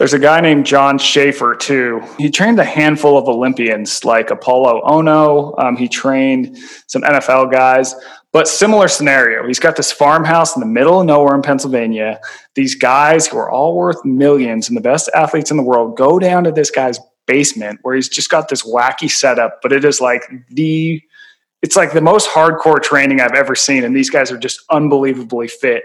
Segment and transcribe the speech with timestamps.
[0.00, 2.00] There's a guy named John Schaefer too.
[2.16, 5.62] He trained a handful of Olympians like Apolo Ohno.
[5.62, 7.94] Um, he trained some NFL guys,
[8.32, 9.46] but similar scenario.
[9.46, 12.18] He's got this farmhouse in the middle of nowhere in Pennsylvania.
[12.54, 16.18] These guys who are all worth millions and the best athletes in the world go
[16.18, 20.00] down to this guy's basement where he's just got this wacky setup, but it is
[20.00, 21.02] like the
[21.60, 25.48] it's like the most hardcore training I've ever seen, and these guys are just unbelievably
[25.48, 25.84] fit.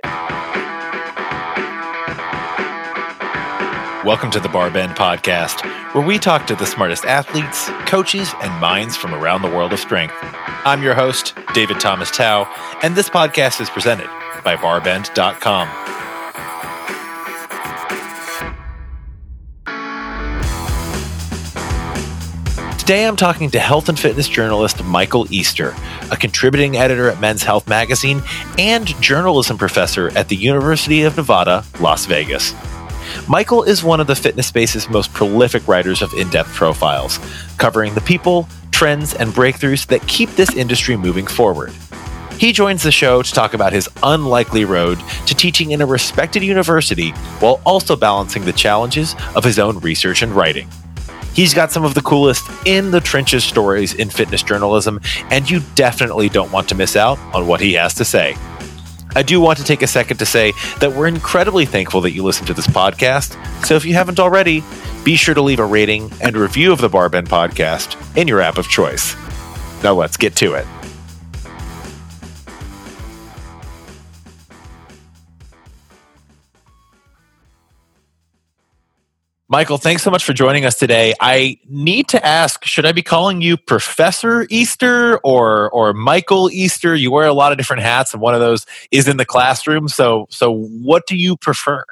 [4.05, 5.65] Welcome to the Barbend Podcast,
[5.95, 9.79] where we talk to the smartest athletes, coaches, and minds from around the world of
[9.79, 10.13] strength.
[10.21, 12.43] I'm your host, David Thomas Tao,
[12.83, 14.05] and this podcast is presented
[14.43, 15.67] by barbend.com.
[22.77, 25.73] Today I'm talking to health and fitness journalist Michael Easter,
[26.11, 28.21] a contributing editor at Men's Health magazine
[28.59, 32.53] and journalism professor at the University of Nevada, Las Vegas.
[33.27, 37.19] Michael is one of the fitness space's most prolific writers of in depth profiles,
[37.57, 41.73] covering the people, trends, and breakthroughs that keep this industry moving forward.
[42.37, 46.43] He joins the show to talk about his unlikely road to teaching in a respected
[46.43, 50.69] university while also balancing the challenges of his own research and writing.
[51.33, 55.61] He's got some of the coolest in the trenches stories in fitness journalism, and you
[55.75, 58.37] definitely don't want to miss out on what he has to say.
[59.15, 62.23] I do want to take a second to say that we're incredibly thankful that you
[62.23, 63.35] listen to this podcast.
[63.65, 64.63] So if you haven't already,
[65.03, 68.57] be sure to leave a rating and review of the Barbend podcast in your app
[68.57, 69.15] of choice.
[69.83, 70.67] Now let's get to it.
[79.47, 81.13] Michael, thanks so much for joining us today.
[81.21, 86.95] I need to ask, should I be calling you Professor Easter or or Michael Easter?
[86.95, 89.87] You wear a lot of different hats and one of those is in the classroom.
[89.87, 91.85] So so what do you prefer?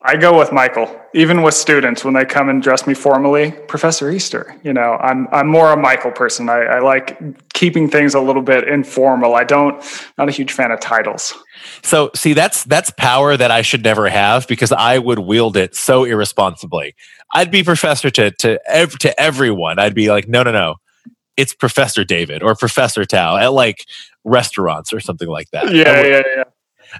[0.00, 4.08] I go with Michael, even with students when they come and dress me formally, Professor
[4.10, 4.56] Easter.
[4.62, 6.48] You know, I'm I'm more a Michael person.
[6.48, 7.18] I, I like
[7.52, 9.34] keeping things a little bit informal.
[9.34, 9.82] I don't
[10.16, 11.34] not a huge fan of titles.
[11.82, 15.74] So see, that's that's power that I should never have because I would wield it
[15.74, 16.94] so irresponsibly.
[17.34, 19.80] I'd be professor to to ev- to everyone.
[19.80, 20.76] I'd be like, no, no, no,
[21.36, 23.84] it's Professor David or Professor Tao at like
[24.22, 25.74] restaurants or something like that.
[25.74, 26.44] Yeah, yeah, yeah.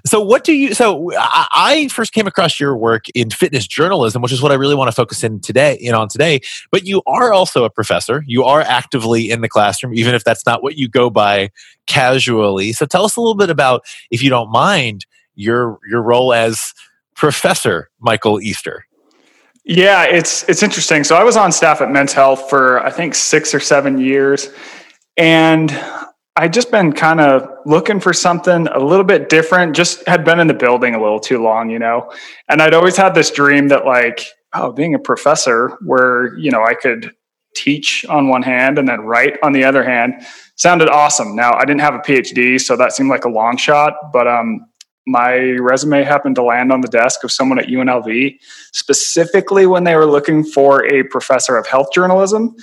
[0.05, 0.73] So, what do you?
[0.73, 4.75] So, I first came across your work in fitness journalism, which is what I really
[4.75, 6.41] want to focus in today, in on today.
[6.71, 8.23] But you are also a professor.
[8.27, 11.49] You are actively in the classroom, even if that's not what you go by
[11.87, 12.73] casually.
[12.73, 15.05] So, tell us a little bit about, if you don't mind,
[15.35, 16.73] your your role as
[17.15, 18.85] Professor Michael Easter.
[19.65, 21.03] Yeah, it's it's interesting.
[21.03, 24.49] So, I was on staff at Men's Health for I think six or seven years,
[25.17, 25.71] and
[26.35, 29.75] I just been kind of looking for something a little bit different.
[29.75, 32.11] Just had been in the building a little too long, you know.
[32.47, 36.63] And I'd always had this dream that like, oh, being a professor where, you know,
[36.63, 37.13] I could
[37.55, 40.13] teach on one hand and then write on the other hand
[40.55, 41.35] sounded awesome.
[41.35, 44.65] Now, I didn't have a PhD, so that seemed like a long shot, but um
[45.07, 48.37] my resume happened to land on the desk of someone at UNLV,
[48.73, 52.55] specifically when they were looking for a professor of health journalism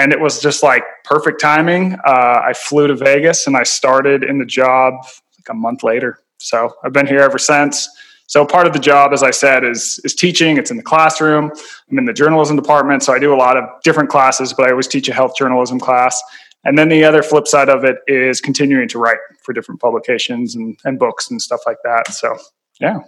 [0.00, 1.94] and it was just like perfect timing.
[2.06, 4.94] Uh, I flew to Vegas and I started in the job
[5.38, 6.20] like a month later.
[6.38, 7.86] So I've been here ever since.
[8.26, 10.56] So part of the job, as I said, is is teaching.
[10.56, 11.50] It's in the classroom.
[11.90, 14.54] I'm in the journalism department, so I do a lot of different classes.
[14.54, 16.22] But I always teach a health journalism class.
[16.64, 20.54] And then the other flip side of it is continuing to write for different publications
[20.54, 22.12] and, and books and stuff like that.
[22.12, 22.36] So
[22.80, 23.00] yeah,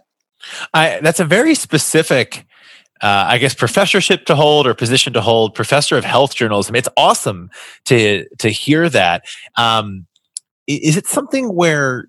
[0.75, 2.45] I, that's a very specific
[3.03, 6.77] uh, I guess professorship to hold or position to hold, professor of health journalism.
[6.77, 7.51] It's awesome
[7.87, 9.25] to to hear that.
[9.57, 10.07] Um,
[10.69, 12.07] is it something where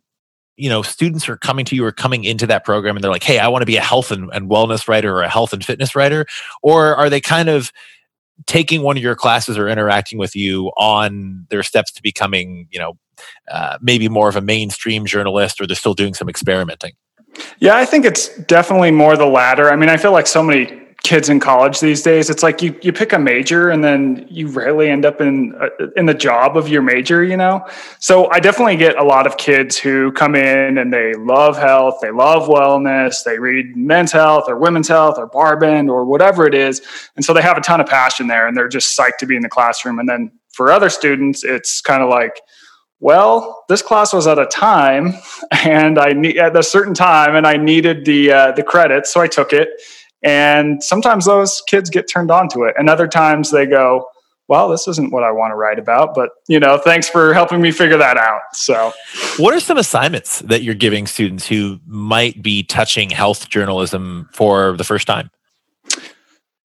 [0.56, 3.24] you know students are coming to you or coming into that program and they're like,
[3.24, 5.66] "Hey, I want to be a health and, and wellness writer or a health and
[5.66, 6.28] fitness writer,"
[6.62, 7.72] or are they kind of
[8.46, 12.80] taking one of your classes or interacting with you on their steps to becoming, you
[12.80, 12.98] know,
[13.52, 16.94] uh, maybe more of a mainstream journalist, or they're still doing some experimenting?
[17.60, 19.72] Yeah, I think it's definitely more the latter.
[19.72, 22.74] I mean, I feel like so many kids in college these days it's like you
[22.82, 25.68] you pick a major and then you rarely end up in uh,
[25.98, 27.66] in the job of your major you know?
[28.00, 31.96] So i definitely get a lot of kids who come in and they love health
[32.02, 36.56] they love wellness they read men's health or women's health or barbend or whatever it
[36.56, 36.82] is
[37.18, 39.36] and so they have a ton of passion there and they're just psyched to be
[39.36, 42.40] in the classroom and then for other students it's kind of like
[43.00, 45.14] well, this class was at a time,
[45.52, 49.20] and I need at a certain time, and I needed the uh, the credit, so
[49.20, 49.68] I took it
[50.24, 52.76] and sometimes those kids get turned on to it.
[52.78, 54.08] And other times they go,
[54.48, 57.62] well, this isn't what I want to write about, but you know, thanks for helping
[57.62, 58.42] me figure that out.
[58.54, 58.92] So,
[59.38, 64.76] what are some assignments that you're giving students who might be touching health journalism for
[64.76, 65.32] the first time?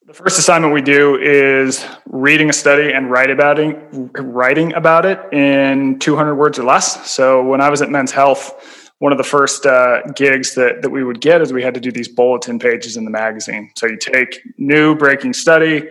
[0.06, 3.76] The first assignment we do is reading a study and write about it,
[4.18, 7.10] writing about it in 200 words or less.
[7.10, 10.90] So when I was at Men's Health, one of the first uh, gigs that, that
[10.90, 13.70] we would get is we had to do these bulletin pages in the magazine.
[13.74, 15.88] So you take new breaking study,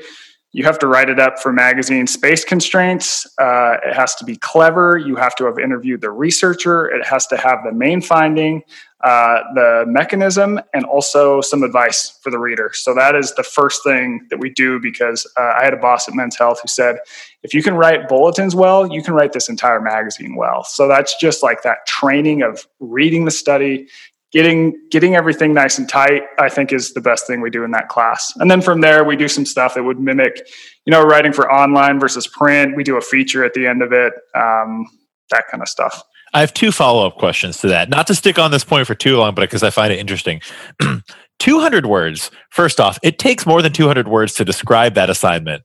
[0.54, 3.28] you have to write it up for magazine space constraints.
[3.40, 4.98] Uh, it has to be clever.
[4.98, 6.86] You have to have interviewed the researcher.
[6.86, 8.64] It has to have the main finding
[9.04, 12.72] uh, the mechanism and also some advice for the reader.
[12.74, 16.08] So that is the first thing that we do because uh, I had a boss
[16.08, 16.98] at Men's Health who said,
[17.44, 20.64] if you can write bulletins well, you can write this entire magazine well.
[20.64, 23.88] So that's just like that training of reading the study,
[24.32, 26.24] getting getting everything nice and tight.
[26.40, 28.34] I think is the best thing we do in that class.
[28.38, 30.48] And then from there, we do some stuff that would mimic,
[30.86, 32.76] you know, writing for online versus print.
[32.76, 34.86] We do a feature at the end of it, um,
[35.32, 36.04] that kind of stuff.
[36.34, 37.90] I have two follow up questions to that.
[37.90, 40.42] Not to stick on this point for too long, but because I find it interesting.
[41.40, 42.32] 200 words.
[42.50, 45.64] First off, it takes more than 200 words to describe that assignment.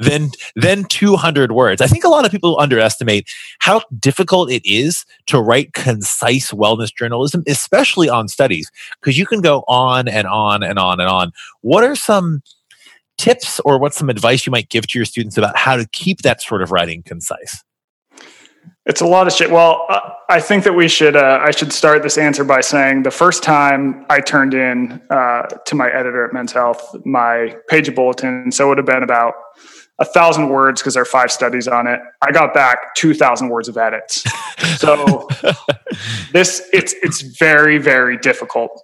[0.00, 1.80] Then, then 200 words.
[1.80, 6.94] I think a lot of people underestimate how difficult it is to write concise wellness
[6.94, 8.70] journalism, especially on studies,
[9.00, 11.32] because you can go on and on and on and on.
[11.60, 12.42] What are some
[13.18, 16.22] tips or what's some advice you might give to your students about how to keep
[16.22, 17.62] that sort of writing concise?
[18.86, 19.50] It's a lot of shit.
[19.50, 20.00] Well, uh,
[20.30, 21.14] I think that we should.
[21.14, 25.42] Uh, I should start this answer by saying the first time I turned in uh,
[25.42, 29.34] to my editor at Men's Health my page bulletin, so it would have been about
[30.00, 32.00] a thousand words because there are five studies on it.
[32.22, 34.24] I got back two thousand words of edits.
[34.78, 35.28] So
[36.32, 38.82] this it's it's very very difficult.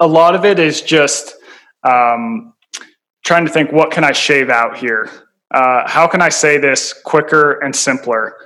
[0.00, 1.36] A lot of it is just
[1.84, 2.52] um,
[3.24, 5.08] trying to think what can I shave out here.
[5.52, 8.36] Uh, how can I say this quicker and simpler?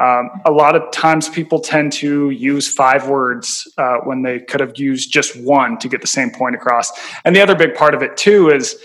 [0.00, 4.60] Um, a lot of times people tend to use five words uh, when they could
[4.60, 6.90] have used just one to get the same point across.
[7.24, 8.76] And the other big part of it, too, is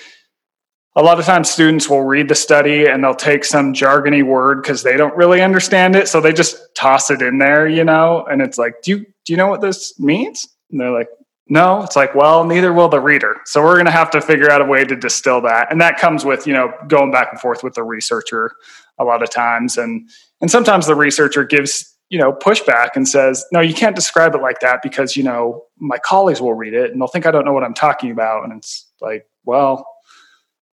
[1.00, 4.62] a lot of times students will read the study and they'll take some jargony word
[4.62, 6.10] because they don't really understand it.
[6.10, 9.31] So they just toss it in there, you know, and it's like, do you, do
[9.31, 10.46] you know what this means?
[10.69, 11.07] And they're like,
[11.48, 13.38] no, it's like, well, neither will the reader.
[13.46, 15.72] So we're going to have to figure out a way to distill that.
[15.72, 18.51] And that comes with, you know, going back and forth with the researcher
[19.00, 19.78] a lot of times.
[19.78, 20.10] And,
[20.42, 24.42] and sometimes the researcher gives, you know, pushback and says, no, you can't describe it
[24.42, 27.46] like that because, you know, my colleagues will read it and they'll think I don't
[27.46, 28.44] know what I'm talking about.
[28.44, 29.86] And it's like, well,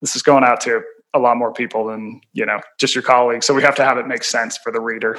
[0.05, 0.83] this is going out to
[1.15, 3.47] a lot more people than, you know, just your colleagues.
[3.47, 5.19] So we have to have it make sense for the reader.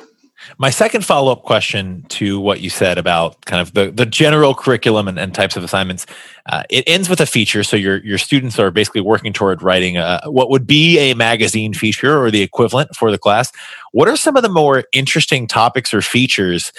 [0.60, 4.54] My second follow up question to what you said about kind of the, the general
[4.54, 6.06] curriculum and, and types of assignments,
[6.46, 7.64] uh, it ends with a feature.
[7.64, 11.74] So your your students are basically working toward writing a, what would be a magazine
[11.74, 13.52] feature or the equivalent for the class.
[13.92, 16.72] What are some of the more interesting topics or features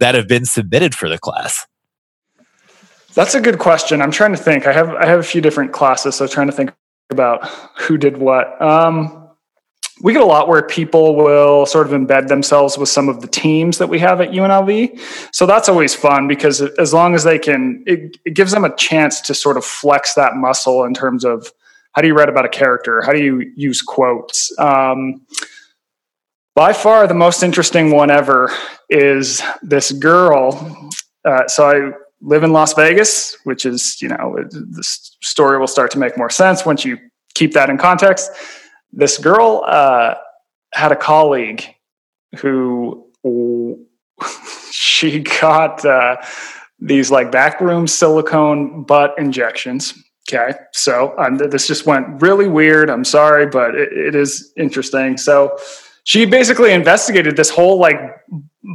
[0.00, 1.66] that have been submitted for the class?
[3.14, 4.02] That's a good question.
[4.02, 4.66] I'm trying to think.
[4.66, 6.72] I have I have a few different classes, so trying to think
[7.10, 8.60] about who did what.
[8.60, 9.24] Um,
[10.02, 13.28] we get a lot where people will sort of embed themselves with some of the
[13.28, 15.00] teams that we have at UNLV.
[15.32, 18.74] So that's always fun because as long as they can, it, it, gives them a
[18.74, 21.52] chance to sort of flex that muscle in terms of
[21.92, 23.02] how do you write about a character?
[23.02, 24.52] How do you use quotes?
[24.58, 25.24] Um,
[26.56, 28.50] by far, the most interesting one ever
[28.90, 30.90] is this girl.
[31.24, 31.92] Uh, so I
[32.24, 36.30] live in Las Vegas, which is, you know, the story will start to make more
[36.30, 36.98] sense once you
[37.34, 38.30] keep that in context
[38.94, 40.14] this girl uh,
[40.72, 41.64] had a colleague
[42.38, 43.06] who
[44.70, 46.16] she got uh,
[46.78, 49.94] these like backroom silicone butt injections.
[50.28, 52.88] Okay, so um, this just went really weird.
[52.88, 55.18] I'm sorry, but it, it is interesting.
[55.18, 55.58] So
[56.04, 57.98] she basically investigated this whole like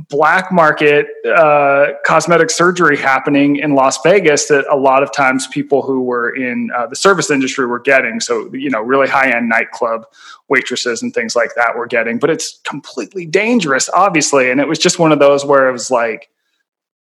[0.09, 5.83] black market uh, cosmetic surgery happening in Las Vegas that a lot of times people
[5.83, 8.19] who were in uh, the service industry were getting.
[8.19, 10.05] So, you know, really high end nightclub
[10.47, 12.17] waitresses and things like that were getting.
[12.17, 14.49] But it's completely dangerous, obviously.
[14.49, 16.29] And it was just one of those where it was like,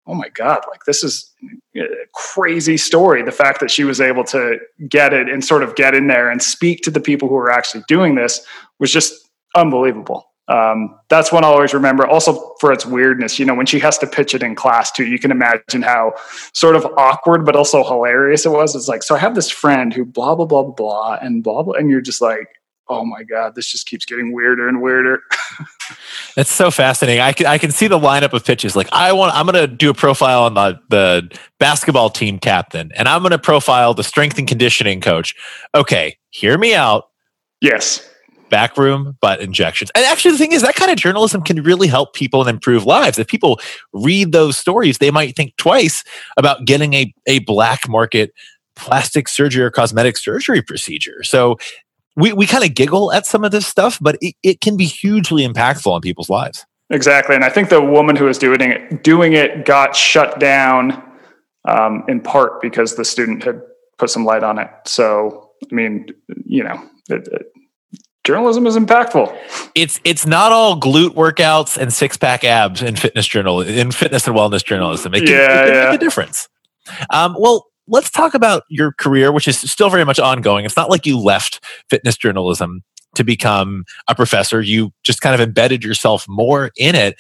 [0.06, 1.32] oh my God, like this is
[1.76, 1.82] a
[2.14, 3.24] crazy story.
[3.24, 6.30] The fact that she was able to get it and sort of get in there
[6.30, 8.46] and speak to the people who were actually doing this
[8.80, 10.32] was just unbelievable.
[10.52, 12.06] Um, that's one I'll always remember.
[12.06, 15.06] Also for its weirdness, you know, when she has to pitch it in class too,
[15.06, 16.14] you can imagine how
[16.54, 18.76] sort of awkward but also hilarious it was.
[18.76, 21.76] It's like, so I have this friend who blah blah blah blah and blah blah,
[21.76, 22.48] and you're just like,
[22.90, 25.22] oh my god, this just keeps getting weirder and weirder.
[26.36, 27.22] That's so fascinating.
[27.22, 28.76] I can I can see the lineup of pitches.
[28.76, 32.92] Like I want, I'm going to do a profile on the the basketball team captain,
[32.98, 35.34] and I'm going to profile the strength and conditioning coach.
[35.74, 37.10] Okay, hear me out.
[37.62, 38.11] Yes
[38.52, 39.90] backroom but injections.
[39.96, 42.86] And actually, the thing is, that kind of journalism can really help people and improve
[42.86, 43.18] lives.
[43.18, 43.60] If people
[43.94, 46.04] read those stories, they might think twice
[46.38, 48.32] about getting a, a black market
[48.76, 51.24] plastic surgery or cosmetic surgery procedure.
[51.24, 51.58] So
[52.16, 54.86] we, we kind of giggle at some of this stuff, but it, it can be
[54.86, 56.66] hugely impactful on people's lives.
[56.90, 57.36] Exactly.
[57.36, 61.02] And I think the woman who was doing it, doing it got shut down
[61.68, 63.62] um, in part because the student had
[63.98, 64.70] put some light on it.
[64.86, 66.08] So, I mean,
[66.44, 67.54] you know, it, it,
[68.24, 69.36] journalism is impactful.
[69.76, 74.28] It's it's not all glute workouts and six pack abs in fitness journal in fitness
[74.28, 75.14] and wellness journalism.
[75.14, 75.86] It can, yeah, it can yeah.
[75.86, 76.48] make a difference.
[77.12, 80.66] Um, well, let's talk about your career, which is still very much ongoing.
[80.66, 82.84] It's not like you left fitness journalism
[83.16, 84.62] to become a professor.
[84.62, 87.20] You just kind of embedded yourself more in it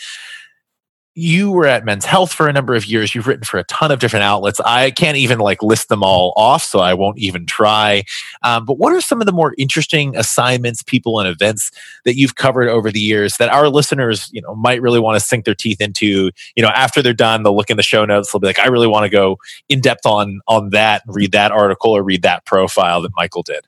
[1.13, 3.13] you were at men's health for a number of years.
[3.13, 4.61] You've written for a ton of different outlets.
[4.61, 8.03] I can't even like list them all off so i won't even try.
[8.43, 11.71] Um, but what are some of the more interesting assignments people and events
[12.05, 15.25] that you've covered over the years that our listeners you know might really want to
[15.25, 16.31] sink their teeth into?
[16.55, 18.67] You know after they're done they'll look in the show notes they'll be like i
[18.67, 19.37] really want to go
[19.67, 23.65] in depth on on that read that article or read that profile that michael did.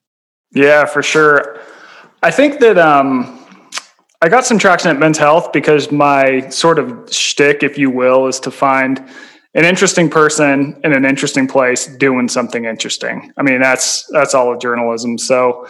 [0.53, 1.59] Yeah for sure.
[2.21, 3.42] I think that um
[4.24, 8.27] I got some traction at Men's Health because my sort of shtick, if you will,
[8.27, 9.00] is to find
[9.53, 13.34] an interesting person in an interesting place doing something interesting.
[13.36, 15.18] I mean, that's that's all of journalism.
[15.18, 15.68] So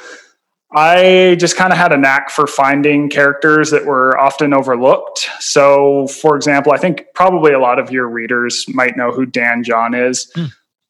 [0.71, 5.27] I just kind of had a knack for finding characters that were often overlooked.
[5.39, 9.63] So, for example, I think probably a lot of your readers might know who Dan
[9.63, 10.31] John is.
[10.35, 10.45] Hmm.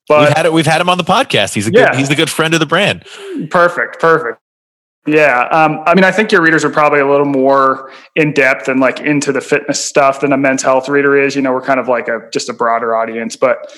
[0.10, 0.52] But we've had it.
[0.52, 1.54] We've had him on the podcast.
[1.54, 1.96] He's a good.
[1.96, 3.06] He's a good friend of the brand.
[3.50, 4.02] Perfect.
[4.02, 4.43] Perfect.
[5.06, 5.48] Yeah.
[5.52, 8.80] Um, I mean, I think your readers are probably a little more in depth and
[8.80, 11.36] like into the fitness stuff than a men's health reader is.
[11.36, 13.36] You know, we're kind of like a just a broader audience.
[13.36, 13.76] But,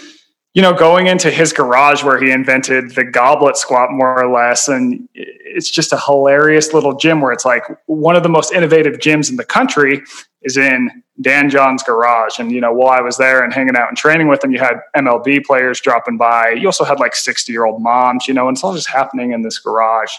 [0.53, 4.67] you know, going into his garage where he invented the goblet squat more or less,
[4.67, 8.99] and it's just a hilarious little gym where it's like one of the most innovative
[8.99, 10.03] gyms in the country
[10.43, 12.37] is in Dan John's garage.
[12.37, 14.59] And, you know, while I was there and hanging out and training with him, you
[14.59, 16.51] had MLB players dropping by.
[16.51, 19.31] You also had like 60 year old moms, you know, and it's all just happening
[19.31, 20.13] in this garage.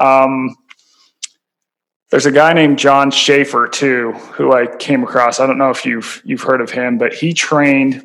[0.00, 0.56] Um,
[2.10, 5.38] there's a guy named John Schaefer too, who I came across.
[5.38, 8.04] I don't know if you've you've heard of him, but he trained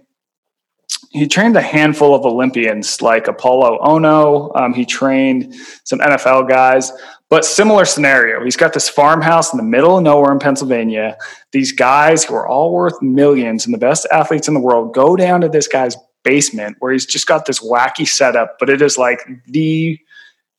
[1.09, 4.55] he trained a handful of Olympians like Apolo Ohno.
[4.55, 6.91] Um, he trained some NFL guys,
[7.29, 8.43] but similar scenario.
[8.43, 11.17] He's got this farmhouse in the middle of nowhere in Pennsylvania.
[11.51, 15.15] These guys who are all worth millions and the best athletes in the world go
[15.15, 18.97] down to this guy's basement where he's just got this wacky setup, but it is
[18.97, 19.97] like the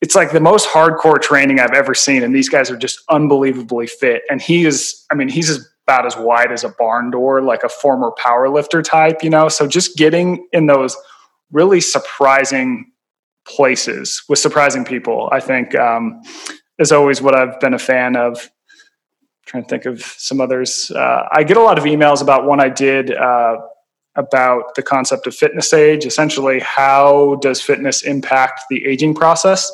[0.01, 2.23] it's like the most hardcore training I've ever seen.
[2.23, 4.23] And these guys are just unbelievably fit.
[4.29, 7.69] And he is, I mean, he's about as wide as a barn door, like a
[7.69, 9.49] former power lifter type, you know?
[9.49, 10.95] So just getting in those
[11.51, 12.91] really surprising
[13.47, 16.21] places with surprising people, I think, um,
[16.77, 18.37] is always what I've been a fan of.
[18.37, 20.91] I'm trying to think of some others.
[20.91, 23.57] Uh, I get a lot of emails about one I did uh,
[24.17, 26.05] about the concept of fitness age.
[26.05, 29.71] Essentially, how does fitness impact the aging process?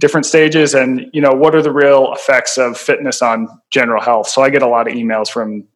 [0.00, 4.28] Different stages, and you know, what are the real effects of fitness on general health?
[4.28, 5.68] So I get a lot of emails from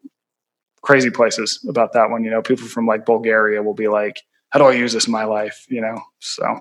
[0.82, 2.25] crazy places about that one.
[2.25, 5.12] You know, people from like Bulgaria will be like, "How do I use this in
[5.12, 6.61] my life?" You know, so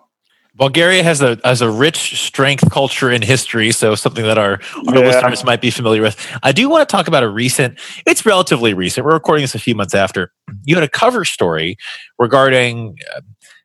[0.55, 4.95] Bulgaria has a has a rich strength culture in history, so something that our, our
[4.95, 5.01] yeah.
[5.01, 6.15] listeners might be familiar with.
[6.43, 7.77] I do want to talk about a recent.
[8.05, 9.05] It's relatively recent.
[9.05, 10.31] We're recording this a few months after.
[10.63, 11.75] You had a cover story
[12.17, 13.21] regarding uh,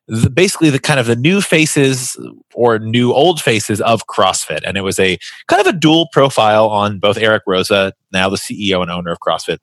[0.09, 2.17] the, basically the kind of the new faces
[2.55, 5.17] or new old faces of CrossFit, and it was a
[5.47, 9.21] kind of a dual profile on both Eric Roza, now the CEO and owner of
[9.21, 9.59] CrossFit,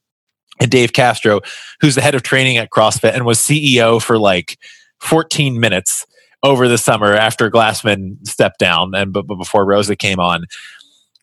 [0.61, 1.41] and Dave Castro,
[1.81, 4.57] who's the head of training at CrossFit and was CEO for like
[5.01, 6.05] 14 minutes
[6.43, 10.45] over the summer after Glassman stepped down and but, but before Roza came on.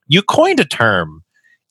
[0.07, 1.23] You coined a term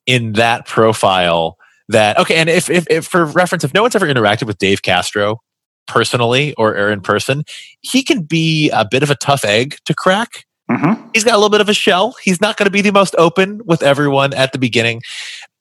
[0.05, 1.57] in that profile
[1.89, 4.81] that okay, and if, if, if for reference, if no one's ever interacted with Dave
[4.81, 5.41] Castro
[5.85, 7.43] personally or, or in person,
[7.81, 10.45] he can be a bit of a tough egg to crack.
[10.71, 11.09] Mm-hmm.
[11.13, 12.15] He's got a little bit of a shell.
[12.23, 15.01] He's not going to be the most open with everyone at the beginning.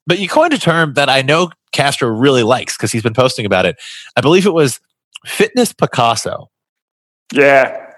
[0.06, 3.46] But you coined a term that I know Castro really likes because he's been posting
[3.46, 3.76] about it.
[4.16, 4.80] I believe it was
[5.26, 6.50] fitness Picasso.
[7.32, 7.92] Yeah.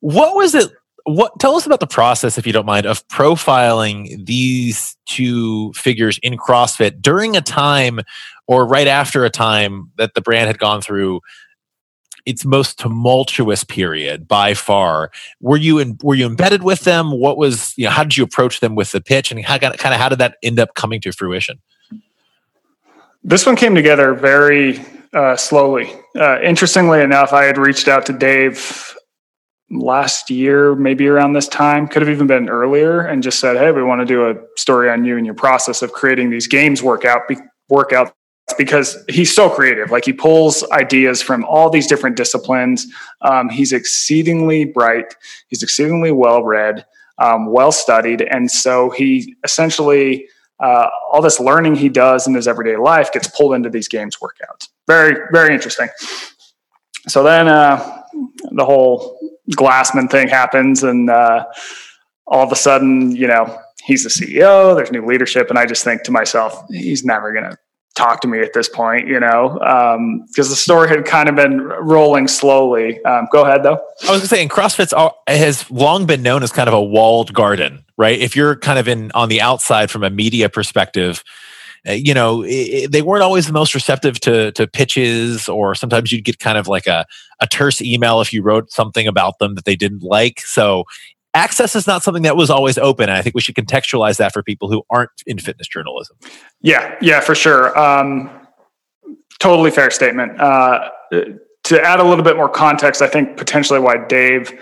[0.00, 0.70] What was it?
[1.04, 6.18] What tell us about the process, if you don't mind, of profiling these two figures
[6.22, 8.00] in CrossFit during a time
[8.46, 11.20] or right after a time that the brand had gone through
[12.26, 15.10] its most tumultuous period by far.
[15.40, 17.10] Were you in, were you embedded with them?
[17.18, 19.74] What was you know how did you approach them with the pitch, and how kind
[19.74, 21.60] of how did that end up coming to fruition?
[23.24, 25.92] This one came together very uh, slowly.
[26.18, 28.94] Uh, interestingly enough, I had reached out to Dave
[29.70, 33.70] last year, maybe around this time, could have even been earlier, and just said, "Hey,
[33.72, 36.82] we want to do a story on you and your process of creating these games
[36.82, 37.36] workout be-
[37.70, 38.12] workouts
[38.58, 39.90] because he's so creative.
[39.90, 42.86] Like he pulls ideas from all these different disciplines.
[43.22, 45.14] Um, he's exceedingly bright.
[45.48, 46.84] He's exceedingly well read,
[47.18, 50.26] um, well studied, and so he essentially
[50.60, 54.16] uh, all this learning he does in his everyday life gets pulled into these games
[54.16, 54.68] workouts.
[54.90, 55.88] Very very interesting.
[57.06, 58.02] So then uh,
[58.50, 59.18] the whole
[59.52, 61.44] Glassman thing happens, and uh,
[62.26, 64.74] all of a sudden, you know, he's the CEO.
[64.74, 67.56] There's new leadership, and I just think to myself, he's never going to
[67.94, 71.36] talk to me at this point, you know, because um, the story had kind of
[71.36, 73.02] been rolling slowly.
[73.04, 73.80] Um, go ahead, though.
[74.02, 76.74] I was going to say, and CrossFit's all, has long been known as kind of
[76.74, 78.18] a walled garden, right?
[78.18, 81.22] If you're kind of in on the outside from a media perspective,
[81.88, 86.12] uh, you know, it, they weren't always the most receptive to to pitches, or sometimes
[86.12, 87.06] you'd get kind of like a
[87.40, 90.40] a terse email if you wrote something about them that they didn't like.
[90.40, 90.84] So
[91.34, 93.08] access is not something that was always open.
[93.08, 96.16] And I think we should contextualize that for people who aren't in fitness journalism.
[96.60, 97.78] Yeah, yeah, for sure.
[97.78, 98.30] Um,
[99.38, 100.40] totally fair statement.
[100.40, 100.90] Uh,
[101.64, 104.52] to add a little bit more context, I think potentially why Dave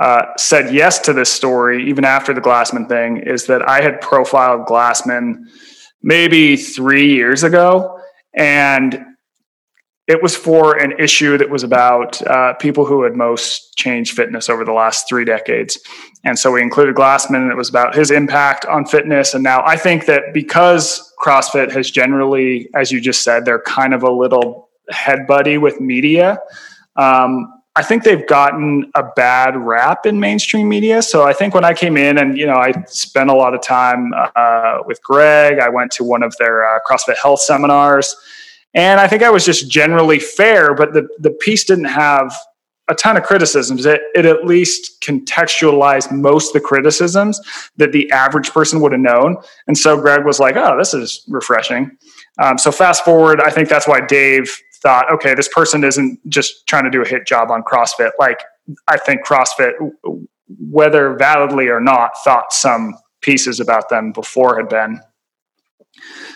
[0.00, 4.00] uh, said yes to this story, even after the Glassman thing, is that I had
[4.00, 5.44] profiled Glassman
[6.02, 7.98] maybe three years ago.
[8.34, 9.04] And
[10.08, 14.48] it was for an issue that was about uh, people who had most changed fitness
[14.50, 15.78] over the last three decades.
[16.24, 19.34] And so we included Glassman, and it was about his impact on fitness.
[19.34, 23.94] And now I think that because CrossFit has generally, as you just said, they're kind
[23.94, 26.38] of a little head buddy with media.
[26.96, 31.00] Um, I think they've gotten a bad rap in mainstream media.
[31.00, 33.62] So I think when I came in and, you know, I spent a lot of
[33.62, 38.14] time uh, with Greg, I went to one of their uh, CrossFit health seminars
[38.74, 42.34] and I think I was just generally fair, but the, the piece didn't have
[42.88, 43.86] a ton of criticisms.
[43.86, 47.40] It, it at least contextualized most of the criticisms
[47.76, 49.36] that the average person would have known.
[49.66, 51.96] And so Greg was like, oh, this is refreshing.
[52.42, 56.66] Um, so fast forward, I think that's why Dave thought, okay, this person isn't just
[56.66, 58.10] trying to do a hit job on CrossFit.
[58.18, 58.40] Like,
[58.88, 59.72] I think CrossFit,
[60.58, 65.00] whether validly or not, thought some pieces about them before had been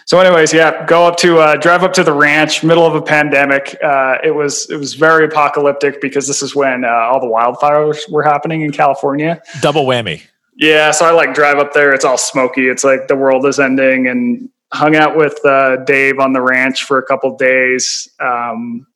[0.06, 3.02] so, anyways, yeah, go up to uh, drive up to the ranch, middle of a
[3.02, 3.76] pandemic.
[3.82, 8.08] Uh, it was it was very apocalyptic because this is when uh, all the wildfires
[8.10, 9.42] were happening in California.
[9.60, 10.22] Double whammy.
[10.56, 11.92] Yeah, so I like drive up there.
[11.92, 12.68] It's all smoky.
[12.68, 16.84] It's like the world is ending, and hung out with uh, Dave on the ranch
[16.84, 18.08] for a couple days.
[18.20, 18.86] Um,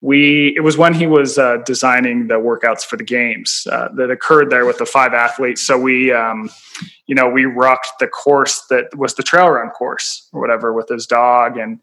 [0.00, 4.10] we it was when he was uh, designing the workouts for the games uh, that
[4.10, 5.62] occurred there with the five athletes.
[5.62, 6.50] So we um,
[7.06, 10.88] you know we rocked the course that was the trail run course or whatever with
[10.88, 11.56] his dog.
[11.56, 11.80] And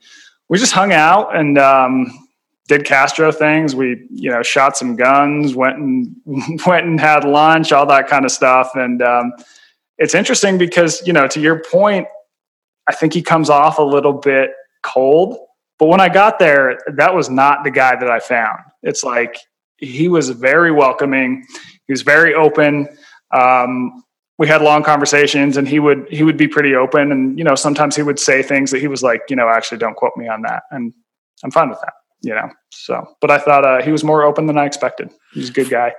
[0.47, 2.29] we just hung out and um,
[2.69, 3.75] did castro things.
[3.75, 6.15] We you know shot some guns went and
[6.65, 8.71] went and had lunch all that kind of stuff.
[8.75, 9.33] And um,
[9.97, 12.07] it's interesting because you know to your point
[12.88, 14.52] i think he comes off a little bit
[14.84, 15.38] cold
[15.78, 18.60] but when I got there, that was not the guy that I found.
[18.84, 19.38] It's like
[19.78, 21.45] he was very welcoming.
[21.88, 22.88] He was very open.
[23.32, 24.04] Um,
[24.38, 27.12] we had long conversations, and he would he would be pretty open.
[27.12, 29.78] And you know, sometimes he would say things that he was like, you know, actually,
[29.78, 30.63] don't quote me on that.
[30.71, 30.93] And
[31.43, 31.93] I'm fine with that.
[32.21, 33.06] You know, so.
[33.21, 35.12] But I thought uh, he was more open than I expected.
[35.34, 35.93] He's a good guy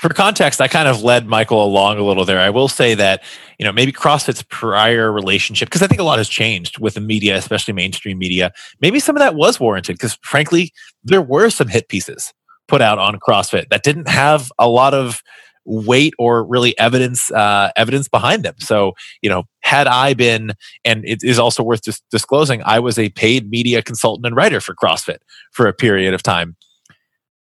[0.00, 2.40] for context, I kind of led Michael along a little there.
[2.40, 3.22] I will say that,
[3.58, 7.02] you know, maybe CrossFit's prior relationship, because I think a lot has changed with the
[7.02, 8.50] media, especially mainstream media.
[8.80, 10.72] Maybe some of that was warranted because, frankly,
[11.04, 12.32] there were some hit pieces
[12.66, 15.20] put out on CrossFit that didn't have a lot of
[15.66, 18.54] weight or really evidence uh, evidence behind them.
[18.58, 22.98] So, you know, had I been, and it is also worth dis- disclosing, I was
[22.98, 25.18] a paid media consultant and writer for CrossFit
[25.52, 26.56] for a period of time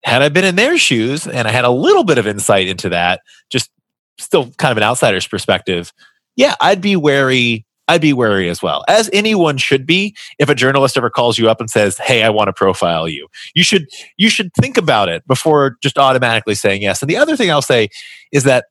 [0.05, 2.89] had I been in their shoes and I had a little bit of insight into
[2.89, 3.71] that, just
[4.19, 5.91] still kind of an outsider's perspective,
[6.35, 7.65] yeah, I'd be wary.
[7.87, 10.15] I'd be wary as well, as anyone should be.
[10.39, 13.27] If a journalist ever calls you up and says, "Hey, I want to profile you,"
[13.53, 13.87] you should
[14.17, 17.01] you should think about it before just automatically saying yes.
[17.01, 17.89] And the other thing I'll say
[18.31, 18.65] is that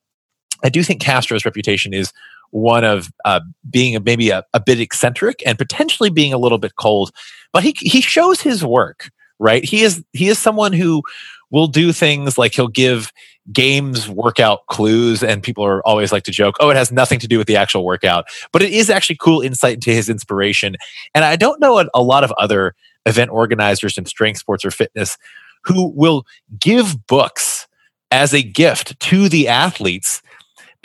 [0.63, 2.11] I do think Castro's reputation is
[2.51, 6.75] one of uh, being maybe a, a bit eccentric and potentially being a little bit
[6.77, 7.11] cold,
[7.53, 9.63] but he he shows his work right?
[9.63, 11.03] He is he is someone who
[11.51, 13.11] will do things like he'll give
[13.51, 17.27] games workout clues and people are always like to joke oh it has nothing to
[17.27, 20.75] do with the actual workout but it is actually cool insight into his inspiration
[21.13, 22.73] and i don't know a, lot of other
[23.05, 25.15] event organizers in strength sports or fitness
[25.63, 26.25] who will
[26.59, 27.67] give books
[28.09, 30.23] as a gift to the athletes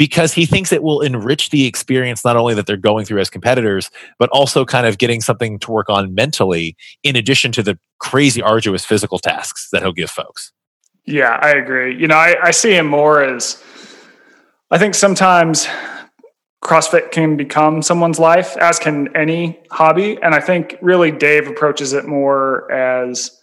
[0.00, 3.28] because he thinks it will enrich the experience not only that they're going through as
[3.28, 7.78] competitors but also kind of getting something to work on mentally in addition to the
[7.98, 10.52] crazy arduous physical tasks that he'll give folks
[11.04, 13.62] yeah i agree you know i, I see him more as
[14.70, 15.68] i think sometimes
[16.64, 20.18] CrossFit can become someone's life, as can any hobby.
[20.22, 23.39] And I think really Dave approaches it more as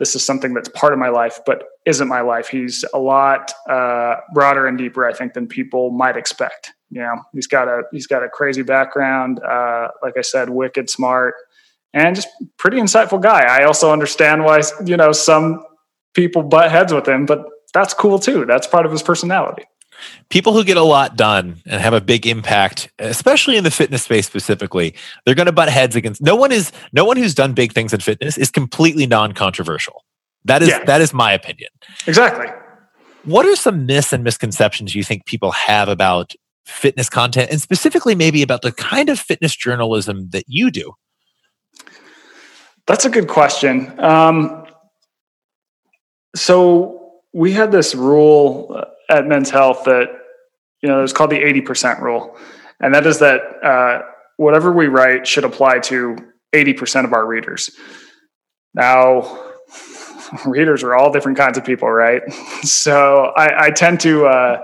[0.00, 2.48] this is something that's part of my life, but isn't my life.
[2.48, 6.72] He's a lot uh, broader and deeper, I think, than people might expect.
[6.90, 9.40] You know, he's got a he's got a crazy background.
[9.40, 11.34] Uh, like I said, wicked smart
[11.92, 13.42] and just pretty insightful guy.
[13.42, 15.62] I also understand why you know some
[16.14, 18.46] people butt heads with him, but that's cool too.
[18.46, 19.66] That's part of his personality
[20.28, 24.02] people who get a lot done and have a big impact especially in the fitness
[24.02, 27.52] space specifically they're going to butt heads against no one is no one who's done
[27.52, 30.04] big things in fitness is completely non-controversial.
[30.44, 30.84] That is yeah.
[30.84, 31.70] that is my opinion.
[32.06, 32.46] Exactly.
[33.24, 36.32] What are some myths and misconceptions you think people have about
[36.64, 40.92] fitness content and specifically maybe about the kind of fitness journalism that you do?
[42.86, 43.98] That's a good question.
[44.00, 44.64] Um,
[46.34, 50.08] so we had this rule at Men's Health that
[50.82, 52.36] you know it's called the eighty percent rule,
[52.80, 54.02] and that is that uh,
[54.36, 56.16] whatever we write should apply to
[56.52, 57.70] eighty percent of our readers.
[58.74, 59.52] Now,
[60.46, 62.22] readers are all different kinds of people, right?
[62.62, 64.26] So I, I tend to.
[64.26, 64.62] Uh,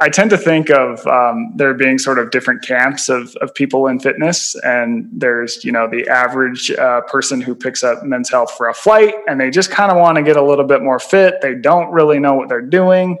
[0.00, 3.86] I tend to think of um, there being sort of different camps of, of people
[3.86, 8.52] in fitness, and there's you know the average uh, person who picks up men's health
[8.56, 10.98] for a flight, and they just kind of want to get a little bit more
[10.98, 11.40] fit.
[11.40, 13.18] They don't really know what they're doing,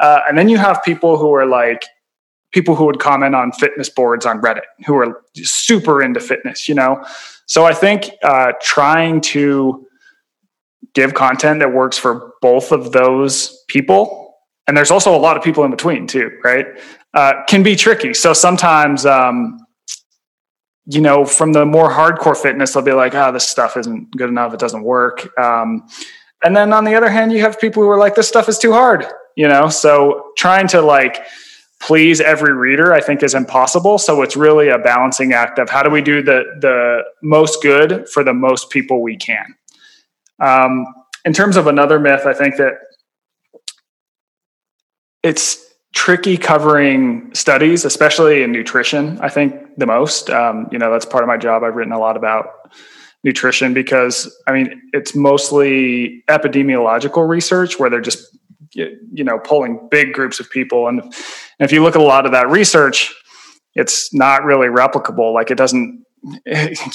[0.00, 1.84] uh, and then you have people who are like
[2.52, 6.68] people who would comment on fitness boards on Reddit, who are super into fitness.
[6.68, 7.04] You know,
[7.46, 9.86] so I think uh, trying to
[10.94, 14.20] give content that works for both of those people
[14.70, 16.64] and there's also a lot of people in between too, right?
[17.12, 18.14] Uh, can be tricky.
[18.14, 19.58] So sometimes, um,
[20.86, 24.16] you know, from the more hardcore fitness, they'll be like, "Ah, oh, this stuff isn't
[24.16, 25.88] good enough; it doesn't work." Um,
[26.44, 28.58] and then on the other hand, you have people who are like, "This stuff is
[28.60, 29.68] too hard," you know.
[29.68, 31.24] So trying to like
[31.80, 33.98] please every reader, I think, is impossible.
[33.98, 38.08] So it's really a balancing act of how do we do the the most good
[38.08, 39.54] for the most people we can.
[40.40, 40.86] Um,
[41.24, 42.74] in terms of another myth, I think that
[45.22, 49.18] it's tricky covering studies, especially in nutrition.
[49.20, 50.30] I think the most.
[50.30, 51.62] Um, you know, that's part of my job.
[51.62, 52.72] I've written a lot about
[53.22, 58.38] nutrition because I mean it's mostly epidemiological research where they're just
[58.72, 61.12] you know polling big groups of people, and, and
[61.58, 63.14] if you look at a lot of that research,
[63.74, 65.32] it's not really replicable.
[65.34, 66.04] Like it doesn't.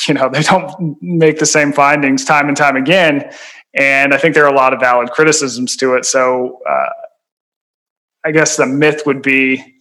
[0.07, 3.31] You know, they don't make the same findings time and time again,
[3.73, 6.05] and I think there are a lot of valid criticisms to it.
[6.05, 6.59] So.
[6.67, 6.89] Uh,
[8.27, 9.73] I guess the myth would be I'm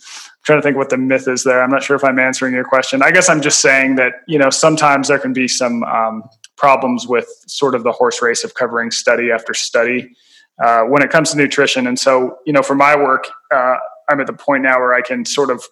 [0.44, 1.62] trying to think what the myth is there.
[1.62, 3.02] I'm not sure if I'm answering your question.
[3.02, 6.22] I guess I'm just saying that, you know, sometimes there can be some um,
[6.59, 10.14] problems with sort of the horse race of covering study after study
[10.62, 11.86] uh, when it comes to nutrition.
[11.86, 13.76] And so, you know, for my work, uh,
[14.08, 15.64] I'm at the point now where I can sort of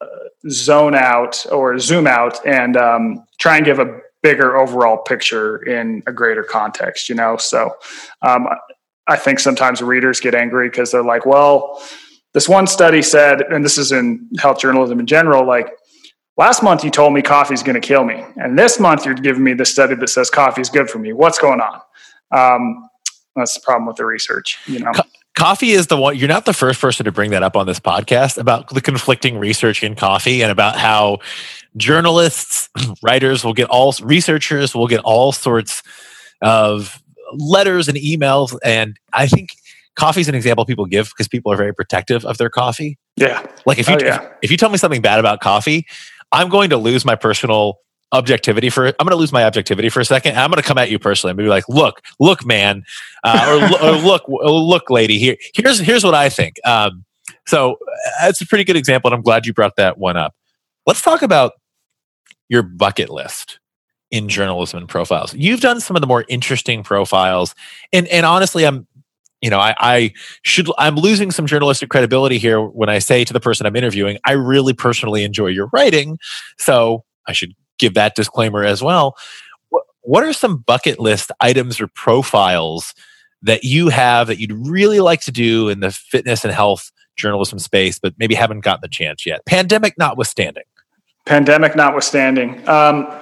[0.00, 0.06] uh,
[0.48, 6.02] zone out or zoom out and um, try and give a bigger overall picture in
[6.06, 7.36] a greater context, you know?
[7.36, 7.74] So
[8.22, 8.46] um,
[9.06, 11.82] I think sometimes readers get angry because they're like, well,
[12.34, 15.70] this one study said, and this is in health journalism in general, like
[16.36, 18.24] last month you told me coffee is going to kill me.
[18.36, 21.12] And this month you're giving me the study that says coffee is good for me.
[21.12, 21.80] What's going on?
[22.30, 22.89] Um,
[23.36, 24.92] that's the problem with the research, you know.
[24.92, 25.02] Co-
[25.36, 27.80] coffee is the one you're not the first person to bring that up on this
[27.80, 31.18] podcast about the conflicting research in coffee and about how
[31.76, 32.68] journalists
[33.02, 35.82] writers will get all researchers will get all sorts
[36.42, 38.56] of letters and emails.
[38.64, 39.50] And I think
[39.94, 42.98] coffee is an example people give because people are very protective of their coffee.
[43.16, 43.46] Yeah.
[43.66, 44.22] Like if you, oh, yeah.
[44.22, 45.86] if, if you tell me something bad about coffee,
[46.32, 47.78] I'm going to lose my personal
[48.12, 50.36] objectivity for I'm going to lose my objectivity for a second.
[50.36, 52.84] I'm going to come at you personally and be like, "Look, look, man,
[53.24, 55.18] uh, or, or, look, look, lady.
[55.18, 57.04] Here, here's here's what I think." Um,
[57.46, 57.78] so
[58.20, 60.34] that's a pretty good example, and I'm glad you brought that one up.
[60.86, 61.52] Let's talk about
[62.48, 63.60] your bucket list
[64.10, 65.34] in journalism and profiles.
[65.34, 67.54] You've done some of the more interesting profiles,
[67.92, 68.86] and and honestly, I'm
[69.40, 73.32] you know I, I should I'm losing some journalistic credibility here when I say to
[73.32, 76.18] the person I'm interviewing, I really personally enjoy your writing,
[76.58, 79.16] so I should give that disclaimer as well.
[80.02, 82.94] What, are some bucket list items or profiles
[83.42, 87.58] that you have that you'd really like to do in the fitness and health journalism
[87.58, 89.44] space, but maybe haven't gotten the chance yet?
[89.46, 90.64] Pandemic notwithstanding.
[91.26, 92.66] Pandemic notwithstanding.
[92.68, 93.12] Um,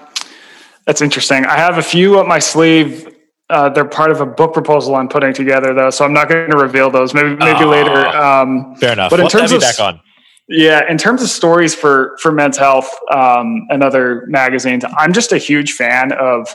[0.87, 1.45] that's interesting.
[1.45, 3.15] I have a few up my sleeve.
[3.51, 6.51] Uh, they're part of a book proposal I'm putting together, though, so I'm not going
[6.51, 7.15] to reveal those.
[7.15, 8.07] Maybe maybe oh, later.
[8.09, 9.11] Um, fair enough.
[9.11, 10.01] But in terms of back on.
[10.49, 15.33] Yeah, in terms of stories for for Men's Health um, and other magazines, I'm just
[15.33, 16.55] a huge fan of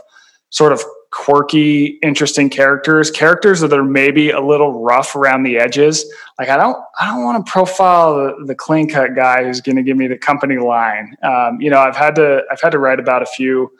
[0.50, 6.12] sort of quirky, interesting characters, characters that are maybe a little rough around the edges.
[6.40, 9.76] Like I don't, I don't want to profile the, the clean cut guy who's going
[9.76, 11.16] to give me the company line.
[11.22, 13.72] Um, you know, I've had to, I've had to write about a few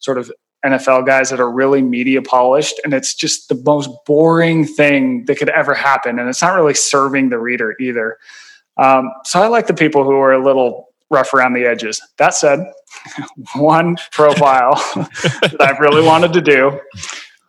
[0.00, 0.32] sort of
[0.66, 5.38] NFL guys that are really media polished, and it's just the most boring thing that
[5.38, 8.18] could ever happen, and it's not really serving the reader either.
[8.80, 12.00] Um, so I like the people who are a little rough around the edges.
[12.18, 12.60] That said,
[13.54, 16.80] one profile that I really wanted to do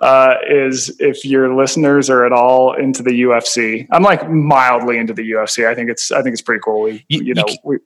[0.01, 3.87] uh, is if your listeners are at all into the UFC.
[3.91, 5.67] I'm like mildly into the UFC.
[5.67, 6.81] I think it's I think it's pretty cool.
[6.81, 7.77] We you, you know you, we.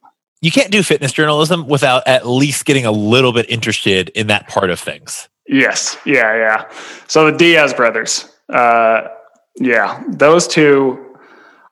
[0.41, 4.47] You can't do fitness journalism without at least getting a little bit interested in that
[4.47, 5.27] part of things.
[5.47, 5.97] Yes.
[6.05, 6.36] Yeah.
[6.36, 6.71] Yeah.
[7.08, 8.29] So the Diaz brothers.
[8.49, 9.08] Uh,
[9.55, 10.03] yeah.
[10.08, 11.04] Those two,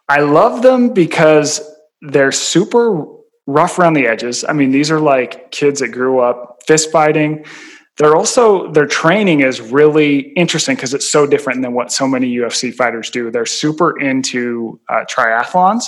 [0.10, 1.62] I love them because
[2.02, 3.06] they're super
[3.48, 4.46] rough around the edges.
[4.48, 7.46] I mean, these are like kids that grew up fist fighting.
[7.98, 12.36] They're also their training is really interesting because it's so different than what so many
[12.36, 13.30] UFC fighters do.
[13.30, 15.86] They're super into uh, triathlons,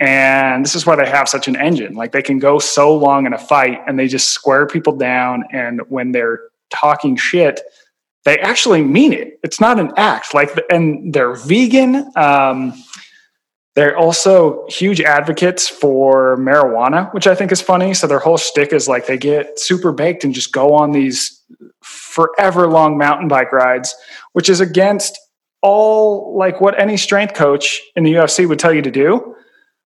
[0.00, 1.94] and this is why they have such an engine.
[1.94, 5.44] Like they can go so long in a fight, and they just square people down.
[5.52, 7.60] And when they're talking shit,
[8.24, 9.38] they actually mean it.
[9.44, 10.34] It's not an act.
[10.34, 12.10] Like, and they're vegan.
[12.16, 12.74] Um,
[13.74, 17.94] they're also huge advocates for marijuana, which I think is funny.
[17.94, 21.42] So their whole shtick is like they get super baked and just go on these
[21.82, 23.94] forever long mountain bike rides,
[24.32, 25.18] which is against
[25.62, 29.34] all like what any strength coach in the UFC would tell you to do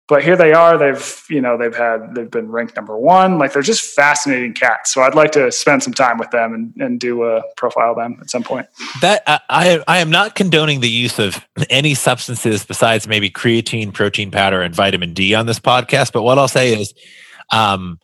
[0.08, 0.76] but here they are.
[0.76, 3.38] They've you know they've had they've been ranked number one.
[3.38, 4.92] Like they're just fascinating cats.
[4.92, 8.18] So i'd like to spend some time with them and, and do a profile them
[8.20, 8.66] at some point.
[9.00, 14.30] That I, I am not condoning the use of any substances besides maybe creatine protein
[14.30, 16.94] powder and vitamin d on this podcast but what i'll say is
[17.50, 17.98] um,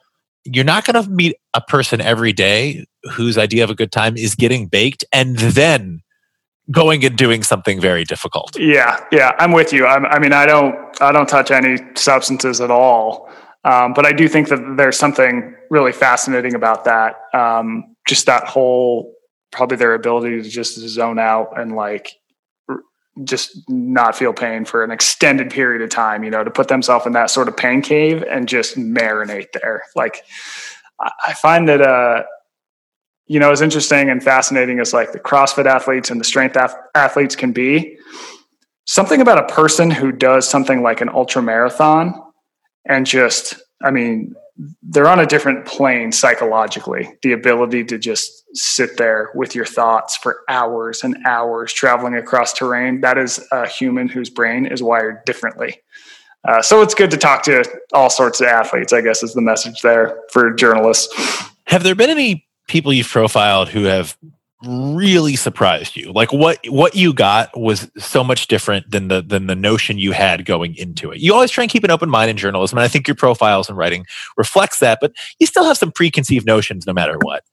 [0.45, 4.17] you're not going to meet a person every day whose idea of a good time
[4.17, 6.03] is getting baked and then
[6.71, 8.59] going and doing something very difficult.
[8.59, 9.87] Yeah, yeah, I'm with you.
[9.87, 13.31] I'm, i mean, I don't, I don't touch any substances at all,
[13.65, 17.17] um, but I do think that there's something really fascinating about that.
[17.35, 19.15] Um, just that whole,
[19.51, 22.13] probably their ability to just zone out and like
[23.25, 26.23] just not feel pain for an extended period of time.
[26.23, 29.83] You know, to put themselves in that sort of pain cave and just marinate there.
[29.97, 30.23] Like,
[31.27, 31.81] I find that.
[31.81, 32.23] Uh,
[33.29, 36.57] you know, as interesting and fascinating as like the CrossFit athletes and the strength
[36.95, 37.97] athletes can be,
[38.87, 42.15] something about a person who does something like an ultra marathon
[42.89, 44.35] and just, I mean,
[44.83, 47.17] they're on a different plane psychologically.
[47.23, 52.55] The ability to just sit there with your thoughts for hours and hours traveling across
[52.55, 53.03] terrain.
[53.03, 55.83] That is a human whose brain is wired differently.
[56.49, 59.43] Uh, so it's good to talk to all sorts of athletes, I guess, is the
[59.43, 61.15] message there for journalists.
[61.67, 64.17] Have there been any people you've profiled who have
[64.65, 69.47] really surprised you like what what you got was so much different than the than
[69.47, 72.29] the notion you had going into it you always try and keep an open mind
[72.29, 74.05] in journalism and i think your profiles and writing
[74.37, 77.45] reflects that but you still have some preconceived notions no matter what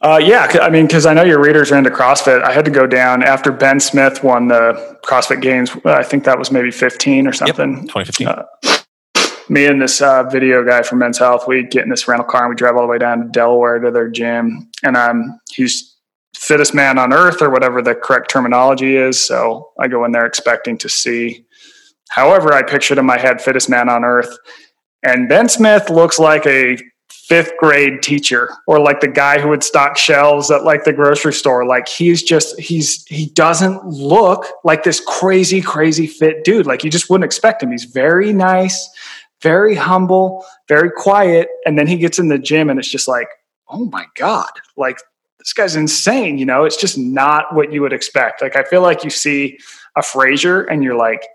[0.00, 2.42] uh, yeah, I mean, because I know your readers are into CrossFit.
[2.44, 5.72] I had to go down after Ben Smith won the CrossFit Games.
[5.84, 7.78] I think that was maybe 15 or something.
[7.78, 8.28] Yep, 2015.
[8.28, 8.44] Uh,
[9.50, 12.42] me and this uh, video guy from Men's Health, we get in this rental car
[12.42, 14.70] and we drive all the way down to Delaware to their gym.
[14.82, 15.96] And um, he's
[16.34, 19.20] fittest man on earth or whatever the correct terminology is.
[19.20, 21.44] So I go in there expecting to see,
[22.10, 24.36] however, I pictured in my head, fittest man on earth.
[25.02, 26.78] And Ben Smith looks like a
[27.10, 31.32] fifth grade teacher or like the guy who would stock shelves at like the grocery
[31.32, 31.66] store.
[31.66, 36.66] Like he's just, he's, he doesn't look like this crazy, crazy fit dude.
[36.66, 37.70] Like you just wouldn't expect him.
[37.70, 38.88] He's very nice
[39.42, 41.48] very humble, very quiet.
[41.64, 43.28] And then he gets in the gym and it's just like,
[43.68, 44.98] oh my God, like
[45.38, 46.38] this guy's insane.
[46.38, 48.42] You know, it's just not what you would expect.
[48.42, 49.58] Like, I feel like you see
[49.96, 51.26] a Fraser and you're like,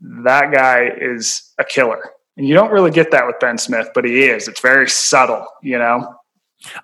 [0.00, 2.10] that guy is a killer.
[2.36, 4.46] And you don't really get that with Ben Smith, but he is.
[4.46, 6.14] It's very subtle, you know?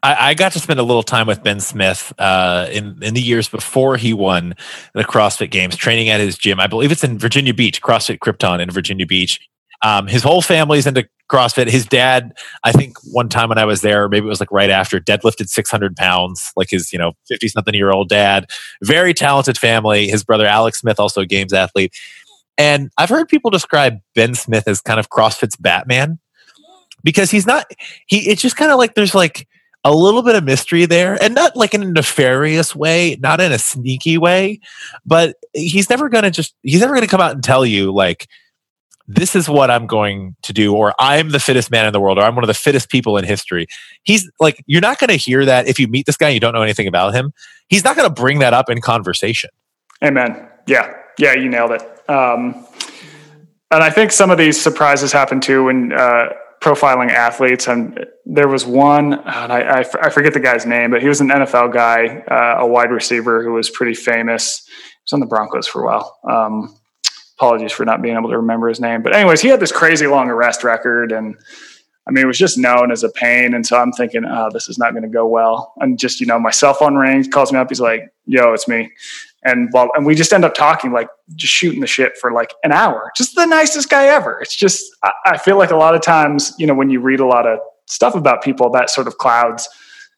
[0.03, 3.21] I, I, got to spend a little time with Ben Smith uh, in in the
[3.21, 4.55] years before he won
[4.95, 6.61] the CrossFit Games, training at his gym.
[6.61, 9.41] I believe it's in Virginia Beach, CrossFit Krypton in Virginia Beach.
[9.85, 11.69] Um, his whole family's into CrossFit.
[11.69, 12.33] His dad,
[12.65, 15.49] I think one time when I was there, maybe it was like right after, deadlifted
[15.49, 18.47] 600 pounds, like his, you know, 50 something year old dad.
[18.83, 20.09] Very talented family.
[20.09, 21.95] His brother, Alex Smith, also a games athlete.
[22.57, 26.19] And I've heard people describe Ben Smith as kind of CrossFit's Batman
[27.03, 27.67] because he's not,
[28.07, 29.47] he, it's just kind of like there's like,
[29.87, 33.53] a little bit of mystery there and not like in a nefarious way not in
[33.53, 34.59] a sneaky way
[35.05, 37.93] but he's never going to just he's never going to come out and tell you
[37.93, 38.27] like
[39.07, 42.19] this is what I'm going to do, or I'm the fittest man in the world,
[42.19, 43.67] or I'm one of the fittest people in history.
[44.03, 46.41] He's like, you're not going to hear that if you meet this guy and you
[46.41, 47.33] don't know anything about him.
[47.69, 49.51] He's not going to bring that up in conversation.
[50.03, 50.49] Amen.
[50.67, 50.95] Yeah.
[51.19, 51.35] Yeah.
[51.35, 52.11] You nailed it.
[52.11, 52.67] Um,
[53.71, 56.29] and I think some of these surprises happen too when uh,
[56.61, 57.67] profiling athletes.
[57.67, 61.21] And there was one, and I, I, I, forget the guy's name, but he was
[61.21, 64.65] an NFL guy, uh, a wide receiver who was pretty famous.
[64.67, 64.73] He
[65.05, 66.19] was on the Broncos for a while.
[66.29, 66.75] Um,
[67.37, 69.03] apologies for not being able to remember his name.
[69.03, 71.37] But anyways, he had this crazy long arrest record and
[72.07, 73.55] I mean, it was just known as a pain.
[73.55, 75.73] And so I'm thinking, oh, this is not going to go well.
[75.79, 77.71] And just, you know, my cell phone rings, calls me up.
[77.71, 78.93] He's like, yo, it's me.
[79.43, 82.53] And well, and we just end up talking, like just shooting the shit for like
[82.63, 83.11] an hour.
[83.17, 84.39] Just the nicest guy ever.
[84.41, 87.21] It's just, I, I feel like a lot of times, you know, when you read
[87.21, 89.69] a lot of stuff about people, that sort of clouds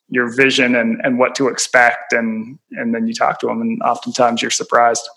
[0.09, 2.12] your vision and, and what to expect.
[2.12, 5.09] And, and then you talk to them and oftentimes you're surprised.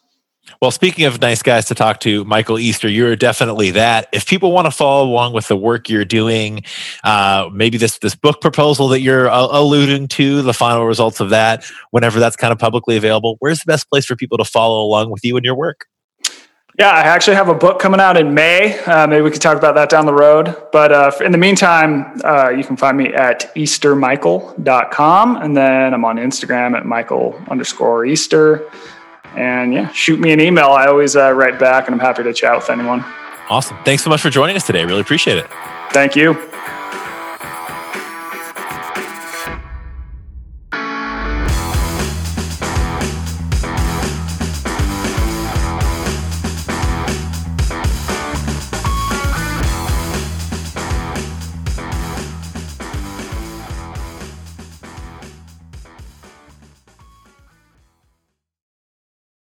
[0.61, 4.07] Well, speaking of nice guys to talk to, Michael Easter, you're definitely that.
[4.11, 6.63] If people want to follow along with the work you're doing,
[7.03, 11.29] uh, maybe this this book proposal that you're uh, alluding to, the final results of
[11.29, 14.83] that, whenever that's kind of publicly available, where's the best place for people to follow
[14.83, 15.85] along with you and your work?
[16.79, 18.79] Yeah, I actually have a book coming out in May.
[18.85, 20.55] Uh, maybe we could talk about that down the road.
[20.71, 25.35] But uh, in the meantime, uh, you can find me at eastermichael.com.
[25.35, 28.71] And then I'm on Instagram at michael underscore Easter.
[29.35, 30.69] And yeah, shoot me an email.
[30.69, 33.03] I always uh, write back and I'm happy to chat with anyone.
[33.49, 33.77] Awesome.
[33.83, 34.85] Thanks so much for joining us today.
[34.85, 35.47] Really appreciate it.
[35.91, 36.33] Thank you.